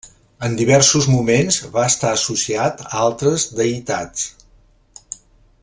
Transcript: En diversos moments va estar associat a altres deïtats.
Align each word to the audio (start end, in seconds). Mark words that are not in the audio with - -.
En 0.45 0.53
diversos 0.59 1.07
moments 1.15 1.59
va 1.75 1.83
estar 1.89 2.13
associat 2.13 2.81
a 2.87 3.05
altres 3.09 3.47
deïtats. 3.61 5.17